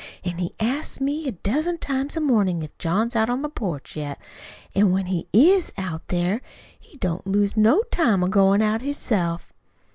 An' 0.23 0.39
he 0.39 0.55
asks 0.59 0.99
me 0.99 1.27
a 1.27 1.31
dozen 1.31 1.77
times 1.77 2.17
a 2.17 2.21
mornin' 2.21 2.63
if 2.63 2.75
John's 2.79 3.15
out 3.15 3.29
on 3.29 3.43
the 3.43 3.49
porch 3.49 3.95
yet. 3.95 4.17
An' 4.73 4.89
when 4.89 5.05
he 5.05 5.27
IS 5.31 5.71
out 5.77 6.07
there, 6.07 6.41
he 6.79 6.97
don't 6.97 7.27
lose 7.27 7.55
no 7.55 7.83
time 7.91 8.23
in 8.23 8.31
goin' 8.31 8.63
out 8.63 8.81
hisself." 8.81 9.53